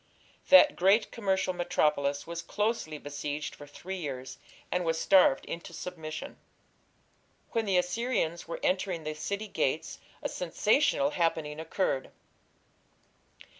[0.49, 4.39] That great commercial metropolis was closely besieged for three years,
[4.71, 6.37] and was starved into submission.
[7.51, 12.09] When the Assyrians were entering the city gates a sensational happening occurred.